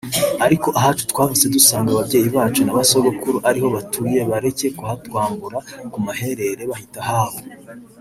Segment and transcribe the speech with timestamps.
[0.45, 5.57] ariko ahacu twavutse dusanga ababyeyi bacu na ba Sogokuru ariho batuye bareke kuhatwambura
[5.91, 7.37] ku maherere bahita ahabo